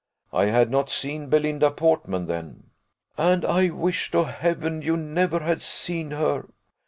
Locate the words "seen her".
5.61-6.45